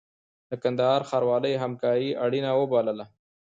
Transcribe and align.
د 0.49 0.51
کندهار 0.63 1.01
ښاروالۍ 1.09 1.53
همکاري 1.63 2.09
اړینه 2.25 2.51
وبلله. 2.59 3.05